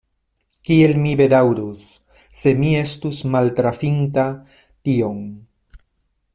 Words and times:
kiel 0.69 0.93
mi 1.01 1.11
bedaŭrus, 1.19 1.83
se 2.41 2.55
mi 2.63 2.73
estus 2.79 3.21
maltrafinta 3.37 4.27
tion! 4.57 5.25